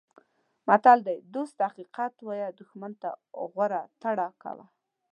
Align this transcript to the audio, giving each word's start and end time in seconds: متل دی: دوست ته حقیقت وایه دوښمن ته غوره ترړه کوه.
متل 0.67 0.99
دی: 1.07 1.17
دوست 1.33 1.53
ته 1.57 1.63
حقیقت 1.71 2.13
وایه 2.21 2.47
دوښمن 2.57 2.91
ته 3.01 3.09
غوره 3.53 3.81
ترړه 4.01 4.27
کوه. 4.43 4.65